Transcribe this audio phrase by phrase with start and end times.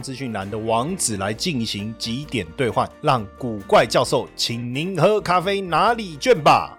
[0.00, 6.78] 资讯栏的网址来进行几点兑换，让古怪教授请您喝咖啡哪里卷吧。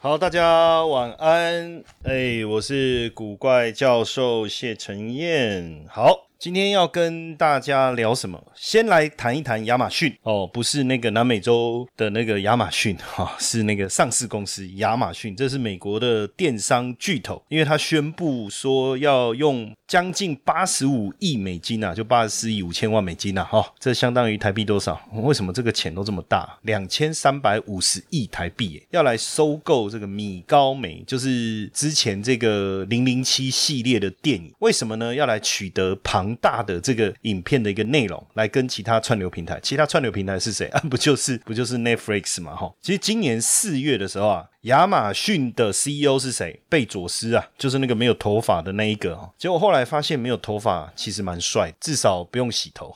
[0.00, 1.82] 好，大家晚安。
[2.04, 5.84] 哎，我是古怪教授谢承彦。
[5.90, 6.27] 好。
[6.38, 8.40] 今天要跟大家聊什么？
[8.54, 24.96] 先来谈一谈亚马逊哦，不是那个南美洲的那个亚马逊哈， 是那个上市公司亚马逊，这是美国的电商巨头，因为他宣布说要用将近八十五亿美金啊，就八十四亿五千万美金呐，哈，这相当于台币多少？
[25.14, 26.56] 为什么这个钱都这么大？
[26.62, 35.12] 两千三百五十亿台币，要来收购这个米高梅，就是之前这个零零七系列的电影，为什么呢？
[35.12, 36.27] 要来取得庞。
[36.36, 40.80] 大的这个影片的一个内容来跟其他串流平台，其他串流平台是谁啊？
[40.90, 42.54] 不就是不就是 Netflix 嘛？
[42.54, 44.46] 哈，其实今年四月的时候啊。
[44.68, 46.60] 亚马逊的 CEO 是谁？
[46.68, 49.30] 贝佐斯啊，就是那个没有头发的那一个哦。
[49.38, 52.94] 结果后来发现没有头发其实蛮帅，至少不用洗头。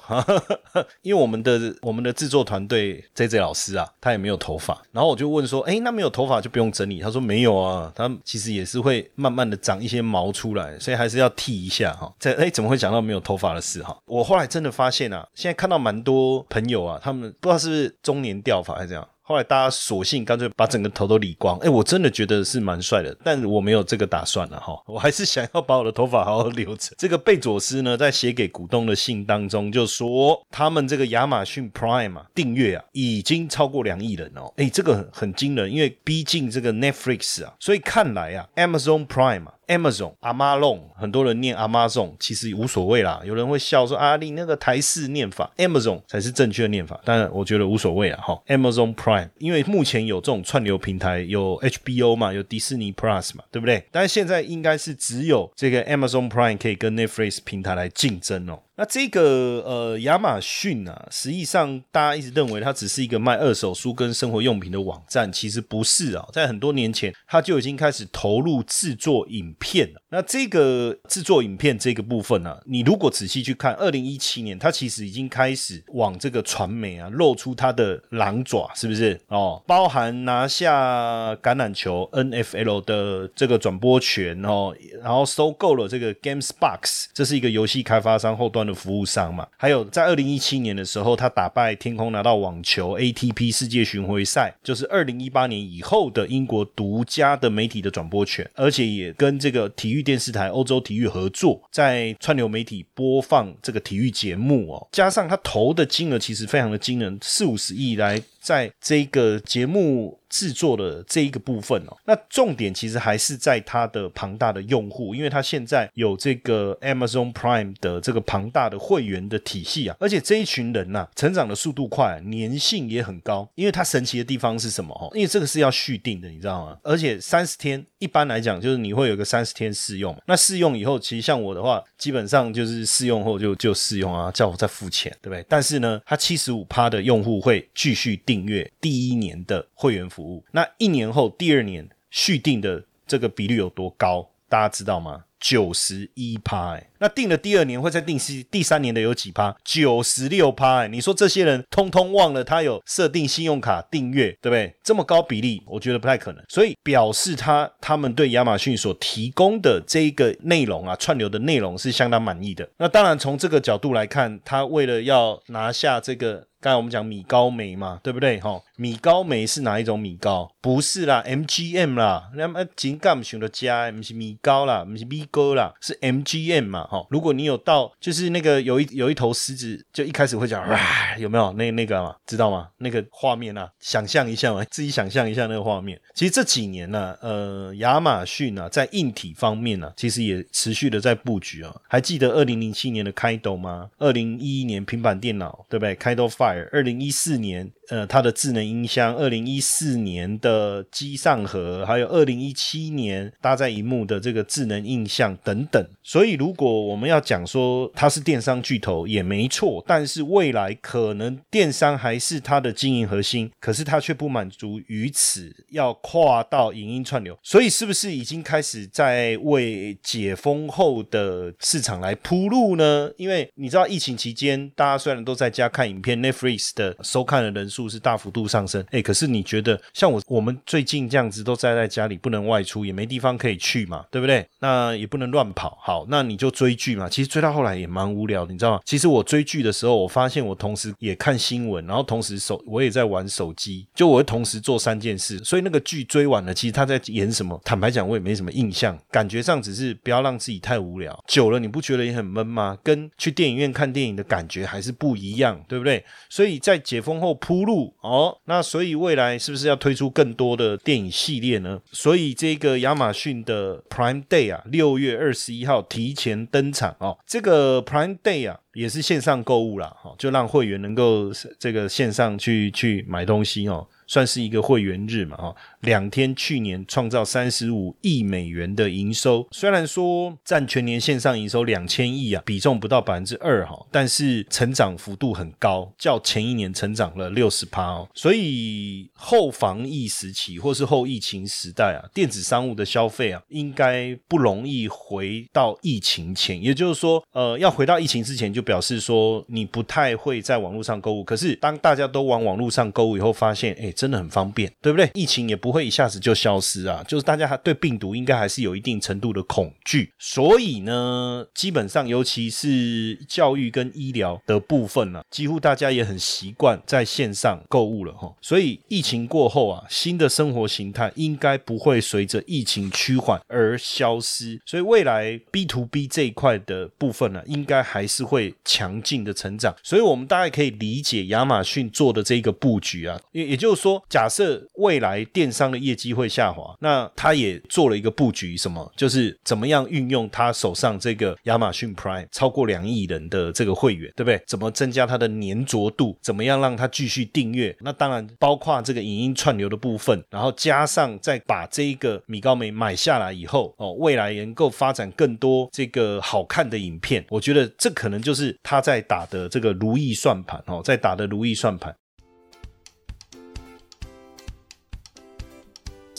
[1.02, 4.80] 因为我们的我们的制作团队 J J 老师啊，他也没有头发。
[4.92, 7.00] 然后我就问说，哎，那没有头发就不用整理？
[7.00, 12.12] 他说没有啊，他其实也是会慢慢的长一些毛出来，所以还是要剃一下哈。
[12.18, 13.96] 这哎，怎么会讲到没有头发的事哈？
[14.04, 19.08] 我后来真的发现啊，现在看到蛮多朋友啊，他们不知道是不是中年掉发还是怎样。
[19.24, 26.94] 后来大家索性干脆把整个头都理光，哎，我真的觉得是蛮帅的，但我没有这个打算了哈，我还是想要把我的头发好好留着。
[26.98, 39.54] 这个贝佐斯呢，在写给股东的信当中就说，他们这个亚马逊 Prime 啊，订阅啊，已经超过两亿人哦，哎，这个很惊人，因为逼近这个 Netflix 啊，所以看来啊，Amazon Prime 啊。
[39.72, 43.20] Amazon、Amazon，很多人念 Amazon，其实无所谓啦。
[43.24, 48.20] 有人会笑说：“阿你那个台式念法，Amazon 才是正确的念法。”但我觉得无所谓啊。
[48.22, 53.84] 哈，Amazon Prime，因为目前有这种串流平台，有 HBO 嘛，有迪士尼 Plus 嘛，对不对？
[53.90, 58.58] 但是现在应该是只有这个 Amazon Prime 可以跟 Netflix 平台来竞争哦。
[58.74, 66.26] 那这个呃，亚马逊啊，实际上大家一直认为它只是一个卖二手书跟生活用品的网站，其实不是啊。
[66.32, 70.00] 在很多年前，它就已经开始投入制作影片了。
[70.08, 79.62] 那这个制作影片这个部分呢，你如果仔细去看，二零一七年，它其实已经开始往这个传媒啊露出它的狼爪，是不是哦？
[79.66, 88.61] 包含拿下橄榄球 NFL 的这个转播权哦，然后收购了这个 GamesBox，这是一个游戏开发商后端。
[88.66, 110.18] 的服务商嘛，还有在二零一七年的时候，他打败天空拿到网球 ATP 世界巡回赛，就是二零一八年以后的英国独家的媒体的转播权，而且也跟这个体育电视台欧洲体育合作，在串流媒体播放这个体育节目哦，加上他投的金额其实非常的惊人，四五十亿来在这个节目。
[110.32, 123.46] 制作的这一个部分哦，那重点其实还是在它的庞大的用户，因为它现在有这个 Amazon Prime 的这个庞大的会员的体系啊，而且这一群人呐，成长的速度快，粘性也很高。
[123.56, 124.94] 因为它神奇的地方是什么？
[124.94, 126.78] 哦，因为这个是要续订的，你知道吗？
[126.82, 135.44] 而且三十天，一般来讲就是你会有个三十天试用，那试用以后，其实像我的话，基本上就是试用后就就试用啊，叫我再付钱，对不对？
[135.46, 140.22] 但是呢，它七十五趴的用户会继续订订阅第一年的会员服。
[140.24, 144.30] 务那一年后第二年续订的这个比率有多高？
[144.48, 145.24] 大家知道吗？
[145.38, 149.54] 九十一趴哎，那订了第二年会再订第第三年的有几趴？
[149.64, 154.74] 九十六趴哎，你说这些人通通忘了他有设定信用卡订阅，对不对？
[154.82, 156.44] 这么高比例，我觉得不太可能。
[156.48, 162.68] 所以表示他他们对亚马逊所提供的这一个内容啊，串流的内容是相当满意的。
[162.78, 166.46] 那当然从这个角度来看，他为了要拿下这个。
[166.62, 168.38] 刚才我们讲米高梅嘛，对不对？
[168.38, 170.50] 哈，米高梅是哪一种米高？
[170.60, 177.06] 不是啦，MGM 啦，那么金干熊的加，不是米高啦，不是米高啦，是 MGM 嘛，哈。
[177.10, 182.14] 如果你有到，就是那个有一有一头狮子，就一开始会讲，哇，有没有那那个嘛？
[182.26, 182.68] 知道吗？
[182.78, 186.00] 那个画面啊，想象一下嘛， 自己想象一下那个画面。
[186.14, 191.74] 其实这几年呢，呃，亚马逊啊，在硬体方面呢，其实也持续的在布局啊。
[191.88, 193.90] 还记得二零零七年的开斗吗？
[193.98, 195.94] 二零一一年平板电脑，对不对？
[195.96, 196.68] 开斗 Fire。
[196.72, 205.84] 二零一四年，呃，它的智能音箱，二零一四年的机上盒，还有二零一七年搭载荧幕的这个智能印象等等。
[206.02, 217.38] 所以，如果我们要讲说它是电商巨头也没错，但是未来可能电商还是它的经营核心，可是它却不满足于此，要跨到影音串流。
[217.42, 223.10] 所以，是不是已经开始在为解封后的市场来铺路呢？
[223.16, 234.46] 因为你知道，疫情期间大家虽然都在家看影片，Netflix 的收看的人数是大幅度上升，哎，可是你觉得像我我们最近这样子都待在家里，不能外出，也没地方可以去嘛，对不对？
[234.60, 237.08] 那也不能乱跑，好，那你就追剧嘛。
[237.08, 238.80] 其实追到后来也蛮无聊，你知道吗？
[238.84, 245.38] 其实我追剧的时候，我发现我同时也看新闻，然后同时手我也在玩手机，就我会同时做三件事。
[245.42, 247.58] 所以那个剧追完了，其实他在演什么？
[247.64, 251.18] 坦白讲，我也没什么印象，感觉上只是不要让自己太无聊。
[251.26, 252.76] 久了你不觉得也很闷吗？
[252.82, 256.04] 跟去电影院看电影的感觉还是不一样，对不对？
[256.28, 261.80] 所以在解封后铺路哦，那所以未来是不是要推出更多的电影系列呢？
[261.92, 267.16] 所以这个亚马逊的 Prime Day 啊，六月二十一号提前登场哦。
[267.26, 273.86] 这个 Prime Day 啊，也是线上购物啦，哈，就让会员能够这个线上去去买东西哦。
[274.12, 288.06] 算是一个会员日嘛，哈，两天去年创造三十五亿美元的营收，虽然说占全年线上营收两千亿啊，比重不到百分之二哈，但是成长幅度很高，较前一年成长了六十趴哦。
[288.12, 296.62] 所以后防疫时期或是后疫情时代啊，电子商务的消费啊，应该不容易回到疫情前。
[296.62, 301.24] 也就是说，呃，要回到疫情之前，就表示说你不太会在网络上购物。
[301.24, 303.90] 可是当大家都往网络上购物以后，发现哎。
[304.02, 305.08] 真的很方便，对不对？
[305.14, 318.34] 疫情也不会一下子就消失啊，就是大家还对病毒应该还是有一定程度的恐惧，所以呢，基本上尤其是教育跟医疗的部分呢，几乎大家也很习惯在线上购物了哈。
[318.40, 329.72] 所以疫情过后啊，新的生活形态应该不会随着疫情趋缓而消失，所以未来 B to B 这一块的部分呢，应该还是会强劲的成长。
[329.84, 334.02] 所以我们大概可以理解亚马逊做的这个布局啊，也也就说。
[334.08, 338.92] 假设未来电商的业绩会下滑，那他也做了一个布局，什么？
[338.96, 344.42] 就是怎么样运用他手上这个亚马逊 Prime 超过两亿人的这个会员，对不对？
[344.46, 346.16] 怎么增加他的粘着度？
[346.20, 347.74] 怎么样让他继续订阅？
[347.80, 361.94] 那当然包括这个影音串流的部分，然后加上再把这一个米高梅买下来以后，哦，未来能够发展更多这个好看的影片，我觉得这可能就是他在打的这个如意算盘哦，在打的如意算盘。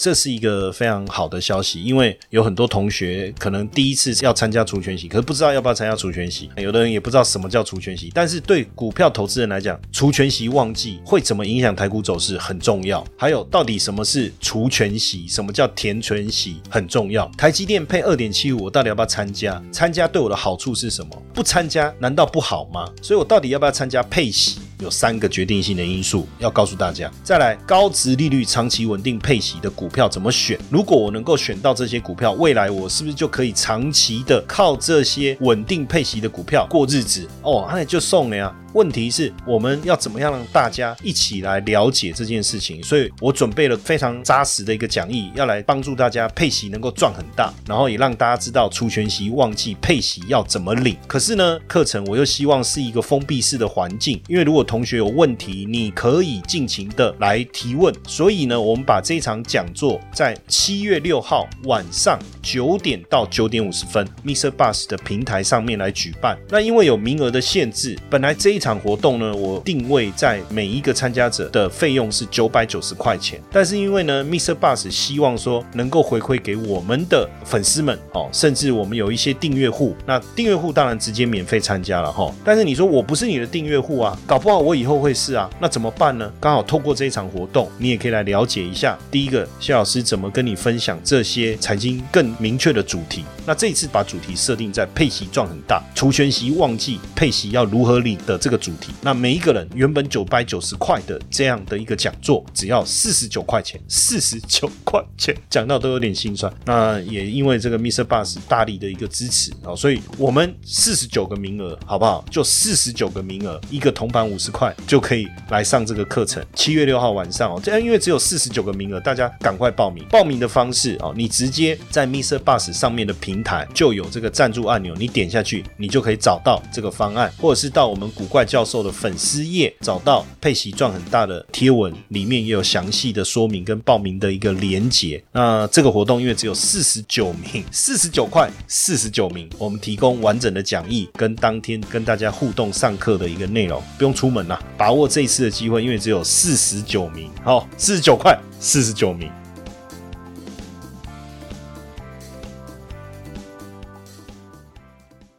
[0.03, 6.49] 这是一个非常好的消息，因为有很多同学可能第一次要参加除权息，可是不知道要不要参加除权息。
[6.57, 13.01] 有的人也不知道什么叫除权息，但是对股票投资人来讲，除权息旺季会怎么影响台股走势很重要。
[13.17, 17.25] 还有，到底什么是除权息，什么叫填权息很重要。
[17.37, 19.63] 台积电配二点七五，我到底要不要参加？
[19.71, 21.11] 参加对我的好处是什么？
[21.33, 22.91] 不参加难道不好吗？
[23.01, 24.59] 所以我到底要不要参加配息？
[24.83, 27.09] 有三个决定性的因素要告诉大家。
[27.23, 30.59] 再来，高值利率、长期稳定配息的股票怎么选？
[30.69, 37.27] 如果我能够选到这些股票，未来我是不是就可以长期的靠这些稳定配息的股票过日子？
[37.41, 38.53] 哦，那就送了呀。
[38.73, 42.83] 问题是我们要怎么样让大家一起来了解这件事情？
[42.83, 50.97] 所以我准备了非常扎实的一个讲义，要来帮助大家配息能够赚很大，然后也让大家知道除权息旺季配息要怎么领。
[51.07, 57.93] 可是呢，课程我又希望是一个封闭式的环境，因为如果同学有问题，你可以尽情的来提问。
[58.07, 64.49] 所以呢，我们把这场讲座在七月六号晚上九点到九点五十分，Mr.
[64.49, 66.37] Bus 的平台上面来举办。
[66.49, 74.55] 那因为有名额的限制，本来这一场活动呢，我定位在每一个参加者的费用是九百九十块钱，但是因为呢，Mr.
[74.55, 82.33] Bus 希望说能够回馈给我们的粉丝们哦，甚至我们有一些订阅户，那订阅户当然直接免费参加了哈。
[82.45, 86.31] 但是你说我不是你的订阅户啊，搞不好我以后会是啊，那怎么办呢？
[86.39, 93.25] 刚好透过这一场活动，你也可以来了解一下，第一个谢老师怎么跟你分享这些财经更明确的主题。
[93.45, 98.52] 那这一次把主题设定在配息赚很大，除权息旺季配息要如何领的这个。
[98.53, 106.53] 个主题，那每一个人原本九百九十块的这样的一个讲座，只要四十九块钱，四十九块钱讲到都有点心酸。
[106.65, 108.03] 那也因为这个 Mr.
[108.03, 112.23] Bus 大力的一个支持啊，所以我们四十九个名额，好不好？
[112.29, 116.45] 就四十九个名额，一个铜板五十块就可以来上这个课程。
[116.53, 120.05] 七月六号晚上哦，这样因为只有四十九个名额，大家赶快报名。
[120.11, 122.37] 报名的方式啊，你直接在 Mr.
[122.37, 128.42] Bus 上面的平台就有这个赞助按钮，你点下去，你就可以找到这个方案，或者是到我们古怪。
[128.43, 135.23] 教授的粉丝页找到佩奇赚很大的贴文，里面也有详细的说明跟报名的一个连结。
[135.31, 149.29] 那这个活动因为只有四十九名，四十九块，四十九名，我们提供完整的讲义跟当天跟大家互动上课的一个内容，不用出门啦，把握这一次的机会，因为只有四十九名，好，四十九块，四十九名。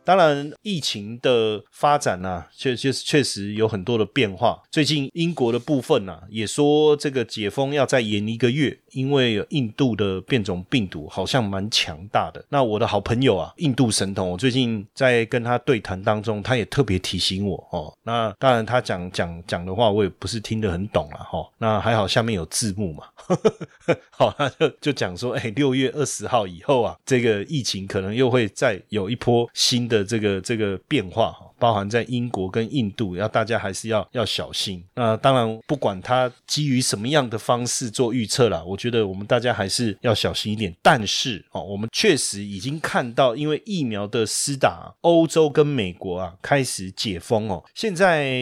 [0.05, 4.63] 当然，疫情的发展呢，确确确实有很多的变化。
[4.71, 12.45] 最近英国的部分呢，也说这个解封要再延一个月，因为印度的变种病毒好像蛮强大的。
[12.51, 17.93] 那我的好朋友啊，印度神童，我最近在跟他对谈当中，他也特别提醒我哦。
[18.03, 21.49] 那当然，他讲讲讲的话，我也不是听得很懂了哈。
[21.59, 23.05] 那还好，下面有字幕嘛。
[24.11, 31.51] 好，他就就讲说，哎，六月二十号以后啊，这个疫情可能又会再有一波新的的这个这个变化哈。
[31.65, 34.85] 包含在英国跟印度，要大家还是要要小心。
[34.97, 40.77] 那当然，不管它基于什么样的方式做预测啦，我觉得我们大家还是要小心一点。
[40.83, 47.65] 但是哦，我们确实已经看到，因为疫苗的施打，欧洲跟美国啊开始解封哦。
[47.75, 48.39] 现在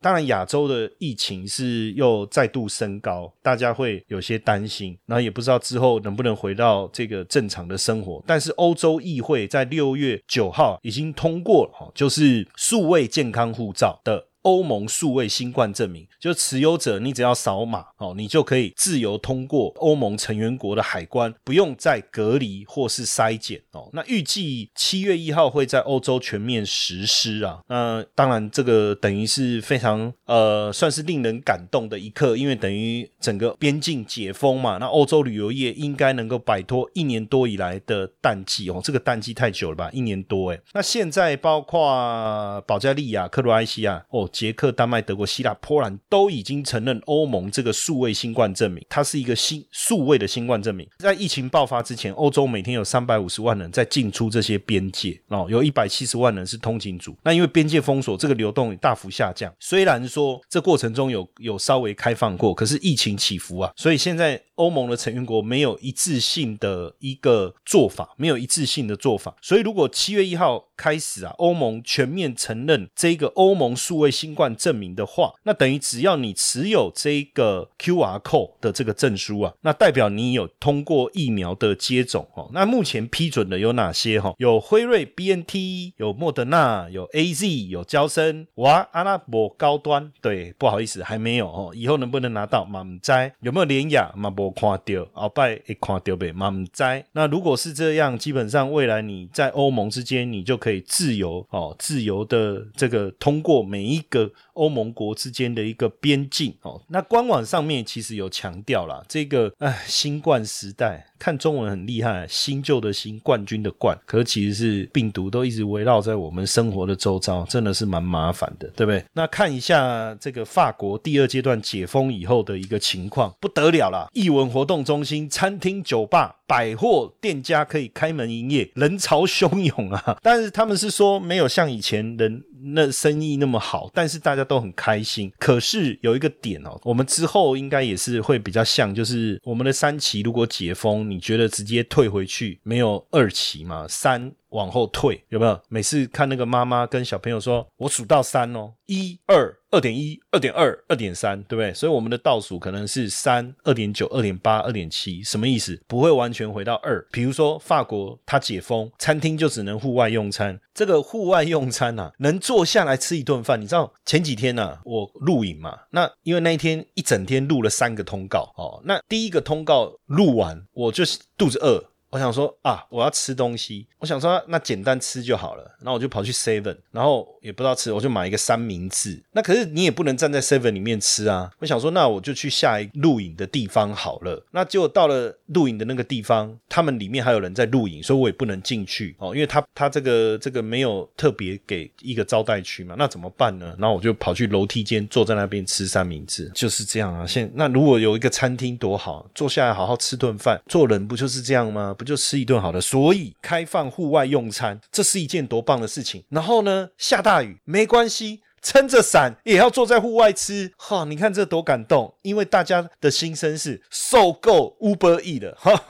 [0.00, 4.96] 当然亚洲的疫情是又再度升高，大家会有些担心。
[5.04, 8.24] 然后也不知道之后能不能回到这个正常的生活。
[8.26, 12.48] 但是欧洲议会在六月九号已经通过了，就是。
[12.64, 14.28] 数位健康护照的。
[14.42, 23.88] 欧盟数位新冠证明，就持有者你只要扫码哦，你就可以自由通过欧盟成员国的海关，不用再隔离或是筛检哦。
[23.92, 27.60] 那预计七月一号会在欧洲全面实施啊。
[27.68, 34.78] 那当然，这个等于是非常呃，算是令人感动的一刻，因为等于整个边境解封嘛。
[34.78, 40.60] 那欧洲旅游业应该能够摆脱一年多以来的淡季哦，这个淡季太久了吧，一年多哎。
[40.72, 44.28] 那现在包括保加利亚、克罗埃西亚哦。
[44.32, 50.88] 捷克、丹麦、德国、希腊、波兰都已经承认欧盟这个数位新冠证明，它是一个新数位的新冠证明。
[50.98, 57.16] 在疫情爆发之前，欧洲每天有三百五十万人在进出这些边界哦，有一百七十万人是通勤族。
[57.22, 59.52] 那因为边界封锁，这个流动大幅下降。
[59.60, 69.34] 虽然说这过程中有有稍微开放过，可是疫情起伏啊，所以现在欧盟的成员国没有一致性的一个做法，没有一致性的做法。
[69.42, 82.48] 所以如果七月一号开始啊，欧盟全面承认这个欧盟数位新冠证明的话，那等于只要你持有这个 QR code 的这个证书啊，那代表你有通过疫苗的接种哦。
[82.52, 84.34] 那目前批准的有哪些哈？
[84.38, 88.46] 有辉瑞、BNT，有莫德纳，有 AZ，有交生。
[88.54, 91.72] 哇，阿拉伯高端，对，不好意思，还没有哦。
[91.74, 92.62] 以后能不能拿到？
[92.64, 94.12] 满摘有没有连雅？
[94.14, 97.04] 嘛无看到，鳌拜会看到呗，满摘。
[97.12, 104.30] 那如果是这样，基本上未来你在欧盟之间，你就可以自由哦，自由的这个通过每一个。
[104.54, 119.04] 欧盟国之间的一个边境哦，那官网上面其实有强调了这个，哎，新冠时代看中文很厉害，新旧的新冠军的冠，可其实是病毒都一直围绕在我们生活的周遭，真的是蛮麻烦的，对不对？
[119.12, 130.16] 那看一下这个法国第二阶段解封以后的一个情况，不得了了，艺文活动中心、餐厅、酒吧、百货店家可以开门营业，人潮汹涌啊！
[130.22, 132.42] 但是他们是说没有像以前人。
[132.64, 135.32] 那生意那么好，但是大家都很开心。
[135.36, 143.84] 可是有一个点哦，我们之后应该也是会比较像，就是我们的三期如果解封，你觉得直接退回去没有二期吗？
[143.88, 144.30] 三。
[144.52, 145.60] 往后退有没有？
[145.68, 155.80] 每次看那个妈妈跟小朋友说：“我数到三哦，一二二点一，二点二，二点三，对不对？”所以我们的倒数可能是三、二点九、二点八、二点七，什么意思？
[155.86, 157.04] 不会完全回到二。
[157.10, 160.58] 比如说法国，它解封，餐厅就只能户外用餐。
[160.74, 163.60] 这个户外用餐呐，能坐下来吃一顿饭。
[163.60, 165.78] 你知道前几天呢，我录影嘛？
[165.90, 168.80] 那因为那一天一整天录了三个通告哦。
[168.84, 171.82] 那第一个通告录完，我就是肚子饿。
[172.12, 173.86] 我想说啊，我要吃东西。
[173.98, 175.62] 我想说那简单吃就好了。
[175.80, 179.20] 然后我就跑去 Seven，然后也不知道吃，我就买一个三明治。
[179.32, 181.50] 那可是你也不能站在 Seven 里面吃啊。
[181.58, 184.44] 我想说那我就去下一录影的地方好了。
[184.50, 192.94] 那结果到了录影的那个地方，他们里面还有人在录影，所以我也不能进去哦，因为他他这个这个没有特别给一个招待区嘛。
[192.98, 193.74] 那怎么办呢？
[193.78, 197.26] 然后我就跑去楼梯间坐在那边吃三明治，就是这样啊。
[197.26, 201.94] 现那如果有一个餐厅多好，坐下来好好吃顿饭，做人不就是这样吗？
[202.02, 206.24] 不就吃一顿好的，所以开放户外用餐，这是一件多棒的事情。
[206.30, 210.72] 然后呢，下大雨没关系，撑着伞也要坐在户外吃。
[210.76, 215.56] 哈，你看这多感动，因为大家的心声是受够 Uber E 的。
[215.56, 215.80] 哈，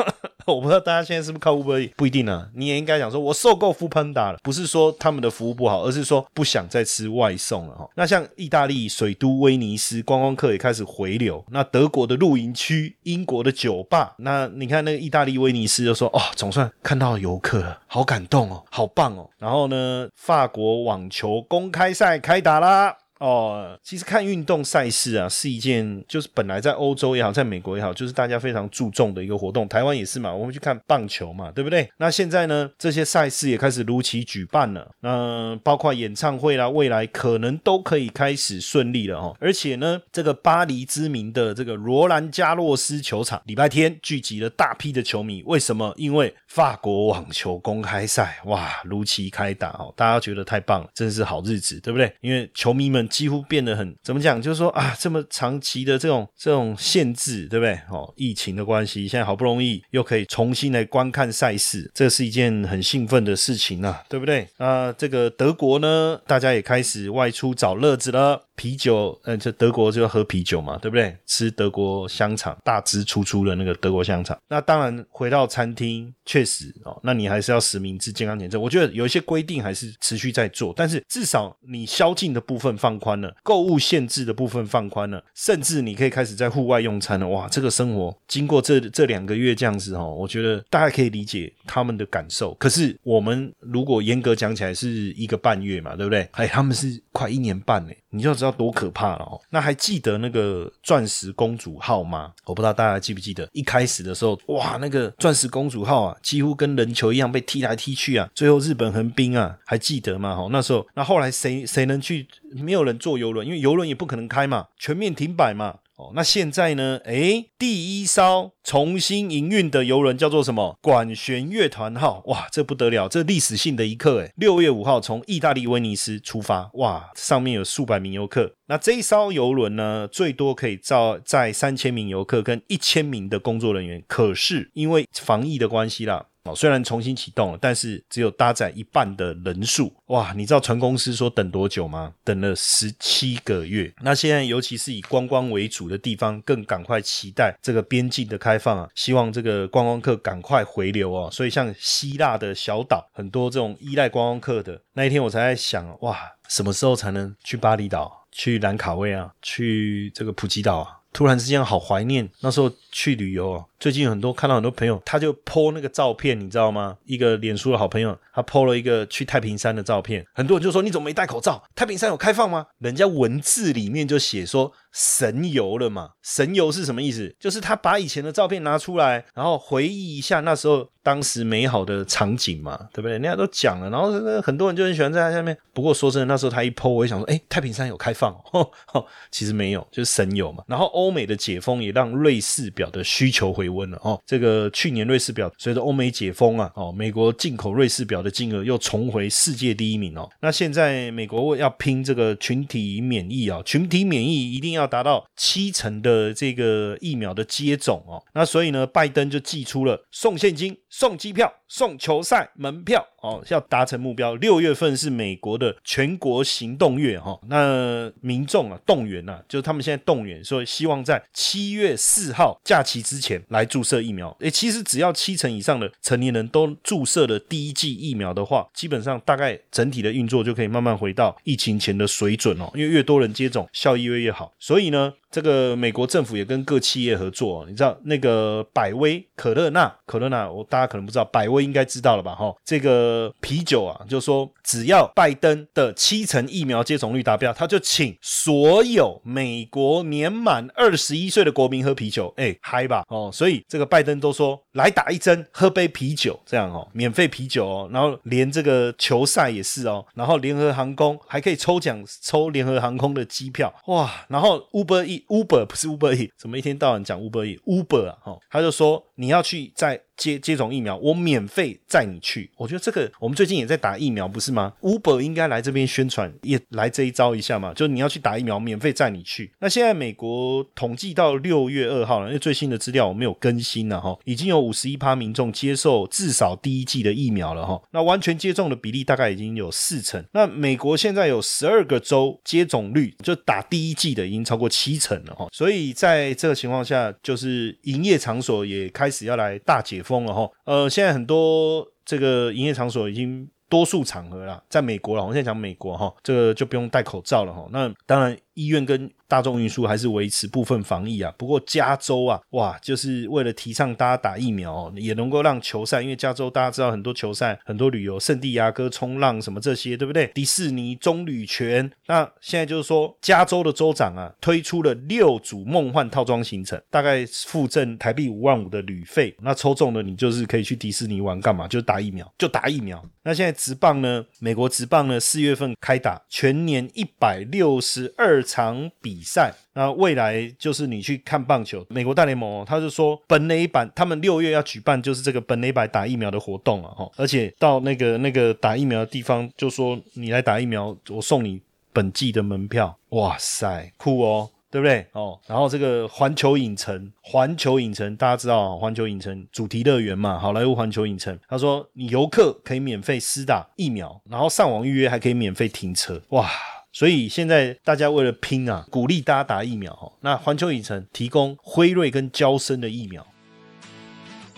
[0.47, 2.49] 我不知道大家现在是不是靠 Uber，不一定啊。
[2.55, 7.89] 你也应该讲说，我受够 Foodpanda 了，不是说他们的服务不好，而是说不想再吃外送了哈。
[7.95, 11.45] 那像意大利水都威尼斯，观光客也开始回流。
[11.51, 19.29] 那德国的露营区，英国的酒吧，那你看那个意大利威尼斯就说，哦，总算看到游客了，好感动哦，好棒哦。
[19.39, 22.97] 然后呢，法国网球公开赛开打啦。
[23.23, 29.69] 哦，其实看运动赛事啊，是一件就是本来在欧洲也好，在美国也好，就是大家非常注重的一个活动。
[29.69, 31.89] 台湾也是嘛，我们去看棒球嘛，对不对？
[31.99, 34.91] 那现在呢，这些赛事也开始如期举办了。
[35.03, 39.37] 那包括演唱会啦，未来可能都可以开始顺利了哦。
[39.39, 45.45] 而且呢，这个巴黎知名的这个罗兰加洛斯球场，礼拜天聚集了大批的球迷。
[45.47, 45.95] 为什么？
[45.97, 52.13] 因为法国网球公开赛哇，如期开打哦，大家觉得太棒了，真是好日子，对不对？
[52.21, 53.09] 因为球迷们。
[53.13, 54.41] 几乎变得很怎么讲？
[54.41, 57.79] 就是说啊，这么长期的这种这种限制，对不对？
[57.91, 64.49] 哦，疫情的关系，现在好不容易又可以重新来观看赛事，这是一件很兴奋的事情啊，对不对？
[64.57, 68.43] 那这个德国呢，大家也开始外出找乐子了。
[68.63, 71.17] 啤酒，嗯，这德国就要喝啤酒嘛，对不对？
[71.27, 74.39] 吃德国香肠，大支粗粗的那个德国香肠。
[74.47, 78.61] 那当然，回到餐厅，确实哦，那你还是要实名制健康检测。
[78.61, 87.27] 我觉得有一些规定还是持续在做，但是至少你宵禁的部分放宽了，购物限制的部分放宽了，甚至你可以开始在户外用餐了。
[87.27, 92.55] 哇，这个生活经过这这两个月这样子哦，我觉得大家可以理解他们的感受。
[92.55, 96.29] 可是我们如果严格讲起来是一个半月嘛，对不对？
[96.31, 97.93] 哎，他们是快一年半呢。
[98.15, 99.41] 你就知道多可怕了哦！
[99.51, 102.33] 那还记得那个钻石公主号吗？
[102.45, 110.37] 我不知道大家记不记得，一开始的时候，哇，那个钻石公主号啊，几乎跟人球一样被踢来踢去啊，最后日本横滨啊，还记得吗？
[110.37, 112.27] 哈，那时候，那后来谁谁能去？
[112.55, 115.77] 没有人坐游轮，因为游轮也不可能开嘛，全面停摆嘛。
[115.97, 117.01] 哦那现在呢？
[117.05, 120.79] 诶，第一艘重新营运的游轮叫做什么？
[120.81, 122.23] 管弦乐团号。
[122.27, 124.33] 哇，这不得了，这历史性的一刻诶。
[124.37, 128.55] 六月五号从意大利威尼斯出发，哇，上面有数百名游客。
[128.67, 134.03] 那这一艘游轮呢，最多可以载载三千名游客跟一千名的工作人员。
[134.09, 136.27] 可是因为防疫的关系啦。
[136.45, 139.95] 哦，虽然重新启动了，但是只有搭载一半的人数。
[140.07, 142.13] 哇，你知道船公司说等多久吗？
[142.25, 143.93] 等了十七个月。
[144.03, 148.89] 那现在尤其是以观光为主的地方，更赶快期待这个边境的开放啊！
[148.95, 151.29] 希望这个观光客赶快回流哦。
[151.31, 160.99] 所以像希腊的小岛，很多这种依赖观光客的那一天，我才在想，哇，什么时候才能去巴厘岛、去兰卡威啊、去这个普吉岛啊？
[161.13, 163.67] 突然之间好怀念那时候去旅游哦。
[163.83, 166.97] 最近很多看到很多朋友，他就 po 那个照片，你知道吗？
[167.05, 170.25] 一个脸书的好朋友，他 po 了一个去太平山的照片。
[170.33, 171.61] 很多人就说：“你怎么没戴口罩？
[171.75, 174.73] 太平山有开放吗？”人家文字里面就写说。
[174.95, 176.11] 神游了嘛？
[176.23, 177.35] 神游是什么意思？
[177.41, 183.13] 就是他把以前的照片拿出来，然后回忆一下那时候当时美好的场景嘛，对不对？
[183.13, 185.57] 人家都讲了，然后很多人就很喜欢在他下面。
[185.73, 188.39] 不过说真的，那时候他一 PO，我也想说，哎，太平山有开放，
[189.33, 190.63] 其实没有，就是神游嘛。
[190.67, 194.21] 然后欧美的解封也让瑞士表的需求回温了哦。
[194.25, 200.31] 这个去年瑞士表随着欧美解封啊，哦，美国进口瑞士表的金额又重回世界第一名哦。
[200.41, 204.93] 那现在美国要拼这个群体免疫啊，群体免疫一定要。
[204.93, 214.35] 达到七成的这个疫苗的接种哦，那所以呢，拜登就寄出了送现金、送机票、送球赛门票哦，要达成目标。
[214.35, 224.37] 六月份是美国的全国行动月哈，那民众啊动员呐，就是他们现在动员，说希望在七月四号假期之前来来注射疫苗。
[224.41, 234.53] 诶，其实只要七成以上的成年人都注射了第一剂疫苗的话，基本上大概整体的运作就可以慢慢回到疫情前的水准哦，因为越多人接种，效益越越好。
[234.59, 235.15] 所以呢。
[235.33, 242.35] 这个美国政府也跟各企业合作，你知道那个百威可乐娜，可乐娜，我大家可能不知道，百威应该知道了吧？
[242.35, 265.25] 哈，这个啤酒啊，就说只要拜登的七成疫苗接种率达标，他就请所有美国年满二十一岁的国民喝啤酒，哎，嗨吧，哦，所以这个拜登都说来打一针，喝杯啤酒，这样哦，免费啤酒哦，然后连这个球赛也是哦，然后联合航空还可以抽奖抽联合航空的机票，哇，然后 Uber E。
[265.29, 270.01] Uber 不是 Uber E，怎么一天到晚讲 Uber E？Uber 啊，哈，他就说你要去在。
[270.23, 272.49] 接接种疫苗，我免费载你去。
[272.57, 277.75] 我觉得这个我们最近也在打疫苗，不是吗？Uber 应该来这边宣传，也来这一招一下嘛。
[277.75, 279.51] 就你要去打疫苗，免费载你去。
[279.59, 287.83] 那现在美国统计到六月二号了，因为最新的资料我没有更新了哈，已经有五十一趴民众接受至少第一剂的疫苗了哈。
[287.91, 290.25] 那完全接种的比例大概已经有四成。
[290.31, 295.49] 那美国现在有十二个州接种率就打第一剂的已经超过七成了哈。
[295.51, 300.12] 所以在这个情况下，就是营业场所也开始要来大解封。
[300.13, 300.49] 封了哈。
[300.67, 303.49] 呃，现在很多这个营业场所已经。
[303.73, 307.67] 多数场合了，在美国了，我现在讲美国哈，这个就不用戴口罩了哈。
[307.71, 311.33] 那当然，医院跟大众运输还是维持部分防疫啊。
[311.39, 320.27] 不过加州啊，哇，就是为了提倡大家打疫苗，也能够让球赛，因为加州大家知道很多球赛、很多旅游，圣地亚哥冲浪什么这些，对不对？
[320.35, 329.35] 迪士尼、棕榈泉，那现在就是说，加州的州长啊，推出了六组梦幻套装行程，大概附赠台币五万五的旅费。
[329.41, 331.67] 那抽中了，你就是可以去迪士尼玩，干嘛？
[331.67, 333.03] 就打疫苗，就打疫苗。
[333.25, 334.25] 那现在职棒呢？
[334.41, 335.19] 美国职棒呢？
[335.19, 339.53] 四月份开打，全年一百六十二场比赛。
[339.75, 351.61] 那未来就是你去看棒球，美国大联盟，哦他就说本垒板，他们六月要举办就是这个本垒板打疫苗的活动啊，哈，而且到那个那个打疫苗的地方，就说你来打疫苗，我送你
[351.93, 352.99] 本季的门票。
[353.11, 354.51] 哇塞，酷哦！
[354.71, 355.07] 对不对？
[355.13, 361.39] 哦，然后这个环球影城，环球影城大家知道，环球影城主题乐园嘛，好莱坞环球影城。
[361.47, 366.49] 他说，你游客可以免费施打疫苗，然后上网预约还可以免费停车，哇！
[366.93, 370.13] 所以现在大家为了拼啊，鼓励大家打疫苗。
[370.21, 373.27] 那环球影城提供辉瑞跟交生的疫苗。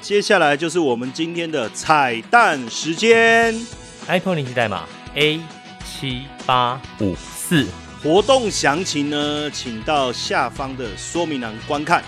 [0.01, 3.55] 接下来就是我们今天的彩蛋时间
[4.09, 5.41] ，iPhone 联系代码 A
[5.85, 7.67] 七八五四。
[8.03, 12.05] 活动详情呢，请到下方的说明栏观看。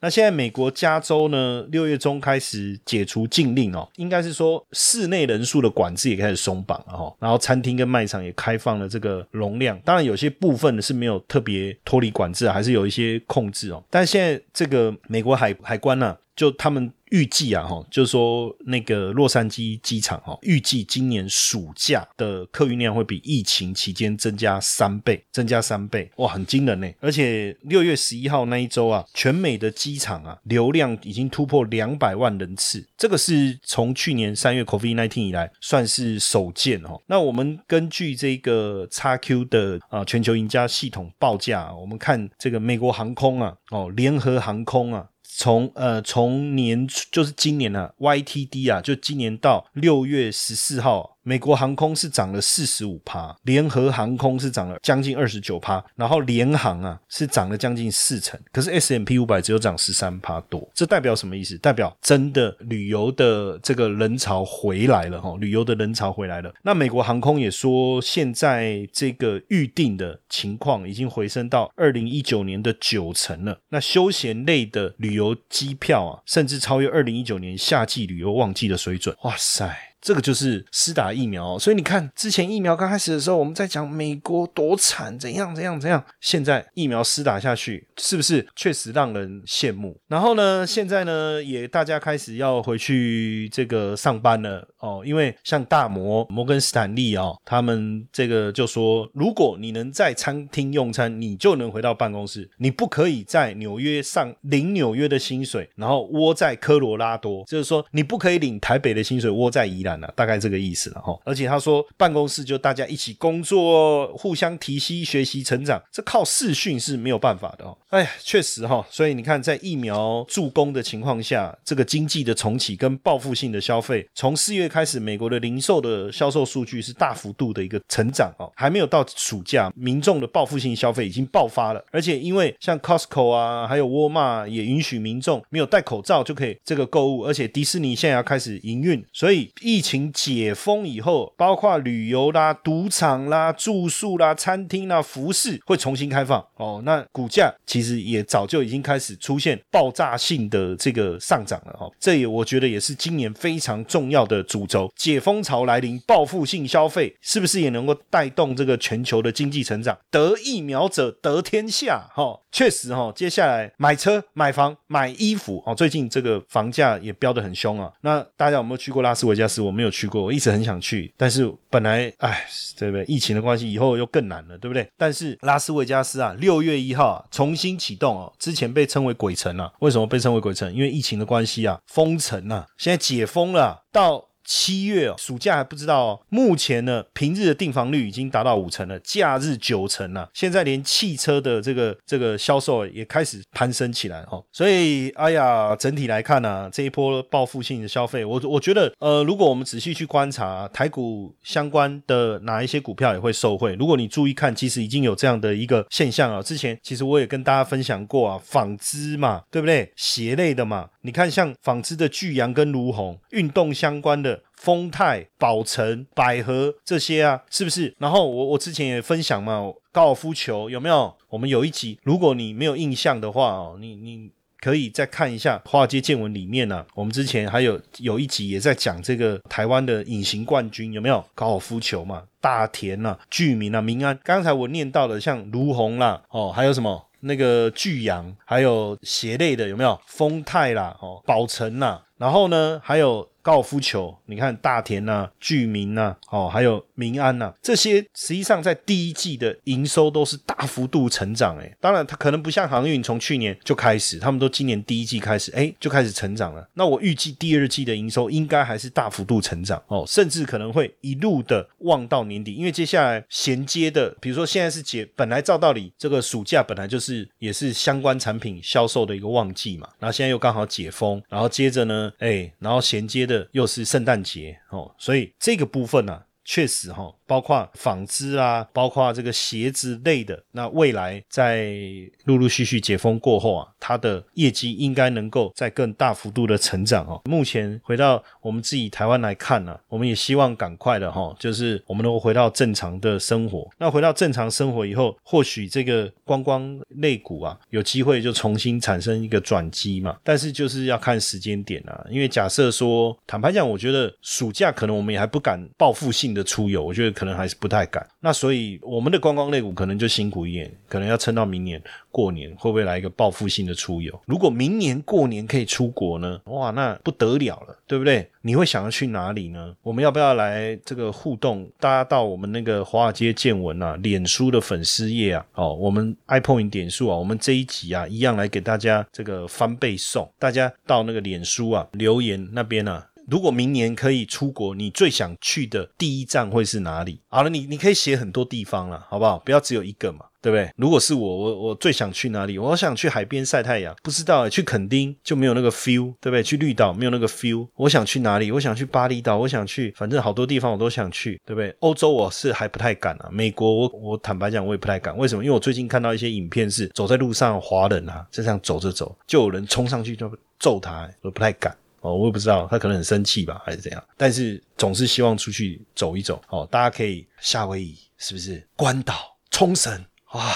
[0.00, 13.82] 那现在美国加州呢，六月中开始解除禁令哦，应该是说室内人数的管制也开始松绑了哈，然后餐厅跟卖场也开放了这个容量，当然有些部分呢是没有特别脱离管制，还是有一些控制哦。
[13.90, 16.92] 但现在这个美国海海关呢，就他们。
[17.10, 26.88] 预计啊，哈，就是说那个洛杉矶机场哈，预计今年暑假的客运量会比疫情期间增加三倍，增加三倍，哇，很惊人呢！
[27.00, 37.00] 而且六月十一号那一周啊，全美的机场啊，流量已经突破两百万人次，这个是从去年三月 COVID nineteen 以来算是首见哦。
[37.06, 45.06] 那我们根据这个 XQ 的啊全球赢家系统报价，我们看这个美国航空啊，哦，联合航空啊。
[45.30, 51.17] 从呃从年就是今年呢，YTD 啊，就今年到六月十四号。
[51.28, 61.58] 美国航空是涨了四十五趴，联合航空是涨了将近二十九趴，然后联航啊是涨了将近四成，可是 S M P 五百只有涨十三趴多，这代表什么意思？
[61.58, 66.50] 代表真的旅游的这个人潮回来了哈，旅游的人潮回来了。
[66.62, 73.60] 那美国航空也说，现在这个预定的情况已经回升到二零一九年的九成了。
[73.68, 79.14] 那休闲类的旅游机票啊，甚至超越二零一九年夏季旅游旺季的水准。
[79.24, 79.87] 哇塞！
[80.00, 86.04] 这个就是施打疫苗，所以你看，之前疫苗刚开始的时候，我们在讲美国多惨，怎样怎样怎样。
[86.20, 90.00] 现在疫苗施打下去，是不是确实让人羡慕？
[90.06, 109.87] 然后呢，现在呢，也大家开始要回去这个上班了哦，因为像大摩摩根斯坦利哦，他们这个就说，如果你能在餐厅用餐，你就能回到办公室，你不可以在纽约上领纽约的薪水，然后窝在科罗拉多，就是说你不可以领台北的薪水，窝在宜兰。
[110.16, 117.76] 大概这个意思了哈，而且他说办公室就大家一起工作，互相提息、学习、成长，这靠视讯是没有办法的哦。
[117.90, 146.82] 哎，确实哈，所以你看，在疫苗助攻的情况下，这个经济的重启跟报复性的消费，从四月开始，美国的零售的销售数据是大幅度的一个成长哦，还没有到暑假，民众的报复性消费已经爆发了，而且因为像 Costco 啊，还有沃尔玛也允许民众没有戴口罩就可以这个购物，而且迪士尼现在要开始营运，所以疫疫情解封以后，包括旅游啦、赌场啦、住宿啦、餐厅啦、服饰会重新开放哦。
[146.84, 151.88] 那股价其实也早就已经开始出现爆炸性的这个上涨了哈。
[152.00, 154.92] 这也我觉得也是今年非常重要的主轴。
[154.96, 159.96] 解封潮来临，报复性消费是不是也能够带动这个全球的经济成长？
[160.10, 162.40] 得疫苗者得天下哈。
[162.50, 167.92] 确实哈，接下来买车、买房、买衣服哦，最近这个房价也飙得很凶啊。
[168.00, 169.67] 那大家有没有去过拉斯维加斯？
[169.68, 172.44] 我没有去过，我一直很想去，但是本来哎，
[172.76, 173.04] 对不对？
[173.04, 174.88] 疫情的关系，以后又更难了，对不对？
[174.96, 180.74] 但是拉斯维加斯啊，六月一号啊重新启动哦，之前被称为鬼城啊，为什么被称为鬼城？
[180.74, 184.27] 因为疫情的关系啊，封城啊，现在解封了，到。
[184.48, 186.20] 七月哦，暑假还不知道哦。
[186.30, 190.30] 目前呢，平日的订房率已经达到五成了，假日九成了。
[190.32, 194.42] 现在连汽车的这个这个销售也开始攀升起来哦。
[194.50, 203.74] 所以，哎呀，整体来看呢，这一波报复性的消费，我我觉得，呃，如果我们仔细去观察台股相关的哪一些股票也会受惠。
[203.74, 206.42] 如果你注意看，其实已经有这样的一个现象啊。
[206.42, 209.92] 之前其实我也跟大家分享过啊，纺织嘛，对不对？
[209.94, 214.37] 鞋类的嘛，你看像纺织的巨阳跟卢红，运动相关的。
[214.54, 217.94] 丰泰、宝成、百合这些啊，是不是？
[217.98, 221.14] 然后我我之前也分享嘛，高尔夫球有没有？
[221.28, 231.24] 我们有一集，如果你没有印象的话哦，你你可以再看一下《华尔街见闻》里面呢，我们之前还有有一集也在讲这个台湾的隐形冠军有没有？
[231.34, 234.18] 高尔夫球嘛，大田呐、巨民啊、民安。
[234.24, 240.00] 刚才我念到的像卢红啦，哦，还有什么那个巨阳，还有鞋类的有没有？
[240.06, 243.28] 丰泰啦，哦，宝成啦，然后呢还有。
[243.48, 256.68] 高尔夫球，你看大田呐、居民呐，哦，还有民安呐，这些实际上在第一季的营收都是大幅度成长，诶，当然它可能不像航运从去年就开始，他们都今年第一季开始，哎，就开始成长了。
[256.74, 273.37] 那我预计第二季的营收应该还是大幅度成长哦，甚至可能会一路的旺到年底，因为接下来衔接的，比如说现在是解，本来照道理这个暑假本来就是也是相关产品销售的一个旺季嘛，然后现在又刚好解封，然后接着呢，哎，然后衔接的。
[273.52, 277.12] 又是圣诞节哦，所以这个部分呢，确实哈。
[277.28, 281.76] 包括纺织啊，包括这个鞋子类的，那未来在
[282.24, 287.20] 陆陆续续解封过后啊，它的业绩应该能够在更大幅度的成长哦。
[287.26, 293.68] 目前回到我们自己台湾来看呢，我们也希望赶快的哈，就是我们能够回到正常的生活。
[293.76, 300.16] 那回到正常生活以后，或许这个观光类股啊，有机会就重新产生一个转机嘛。
[300.24, 307.08] 但是就是要看时间点啊，因为假设说，坦白讲，我觉得暑假可能我们也还不敢报复性的的出游，我觉得。
[307.18, 314.16] 可能还是不太敢，那所以我们的观光类股可能就辛苦一点，可能要撑到明年过年，会不会来一个报复性的出游？
[314.24, 316.40] 如果明年过年可以出国呢？
[316.44, 318.30] 哇，那不得了了，对不对？
[318.42, 319.74] 你会想要去哪里呢？
[319.82, 321.68] 我们要不要来这个互动？
[321.80, 333.04] 大家到我们那个华尔街见闻啊，脸书的粉丝页啊，哦，我们 iPhone 点数啊，我们这一集啊，一样来给大家这个翻倍送，大家到那个脸书啊留言那边啊。
[333.30, 337.20] 如果明年可以出国，你最想去的第一站会是哪里？
[337.28, 339.38] 好了，你你可以写很多地方了，好不好？
[339.40, 340.70] 不要只有一个嘛，对不对？
[340.76, 342.56] 如果是我，我我最想去哪里？
[342.58, 346.42] 我想去海边晒太阳，不知道去垦丁就没有那个 feel，对不对？
[346.42, 347.68] 去绿岛没有那个 feel。
[347.76, 348.50] 我想去哪里？
[348.50, 351.74] 我想去巴厘岛，我想去，反正好多地方我都想去，对不对？
[351.80, 355.44] 欧洲我是还不太敢啊，美国我我坦白讲我也不太敢，为什么？
[355.44, 361.76] 因为我最近看到一些影片是走在路上，华人啊就这样走着走，就有人冲上去就揍他，我不太敢。
[362.00, 364.04] 哦，我也不知道，他可能很生气吧，还是怎样？
[364.16, 366.40] 但是总是希望出去走一走。
[366.48, 368.66] 哦，大家可以夏威夷，是不是？
[368.76, 370.52] 关岛、冲绳，哇，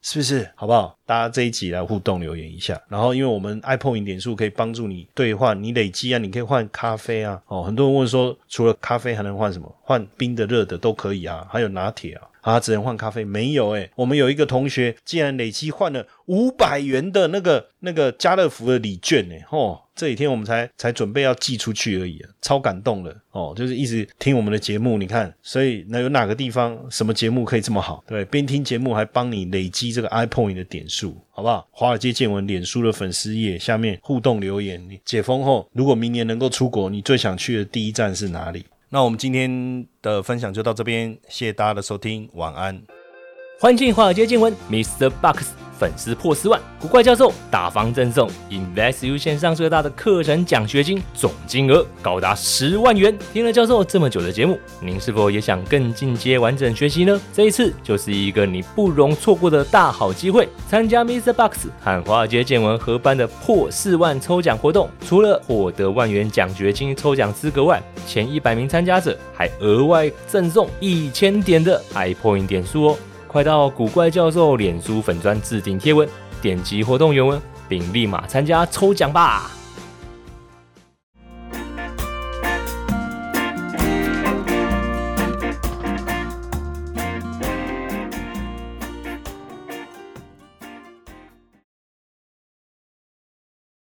[0.00, 0.50] 是不是？
[0.54, 0.96] 好不好？
[1.04, 2.80] 大家这一集来互动留言一下。
[2.88, 7.42] 然后，因为我们 iPhone 点数可以帮助你兑换，你累积啊，你可以换咖啡啊。
[7.46, 9.74] 哦，很多人问说，除了咖啡还能换什么？
[9.82, 12.22] 换冰的、热的都可以啊，还有拿铁啊。
[12.48, 13.22] 啊，只能换咖啡？
[13.26, 19.34] 没有诶，我们有一个同学竟然累积换了五百元的那个那个家乐福的礼券呢。
[19.50, 23.52] 哦，这几天我们才才准备要寄出去而已，超感动的哦。
[23.54, 28.02] 就是一直听我们的节目，你看，所以那有哪个地方什么节目可以这么好？
[28.06, 31.68] 对，边听节目还帮你累积这个 iPhone 的点数，好不好？
[31.70, 38.64] 华尔街见闻脸书的粉丝页下面互动留言，你解封后如果明年能够出国，你最想去的第一站是哪里？
[38.90, 42.80] 那我们今天的分享就到这边，谢谢大家的收听，晚安。
[43.60, 45.10] 欢迎华尔街见闻，Mr.
[45.20, 45.67] Box。
[45.78, 53.16] 粉丝破四万，古怪教授大方赠送 InvestU 线上最大的课程奖学金，总金额高达十万元。
[53.32, 57.20] 听了教授这么久的节目，您是否也想更进阶完整学习呢？
[57.32, 61.32] 这一次就是一个你不容错过的大好机会，参加 Mr.
[61.32, 72.98] Box 和华尔街见闻合办的破四万抽奖活动，除了获得万元奖学金抽奖资格外，前一百名参加者还额外赠送一千点的 iPoint 点数哦。
[73.38, 76.08] 快到古怪教授脸书粉砖置顶贴文，
[76.42, 79.57] 点击活动原文，并立马参加抽奖吧！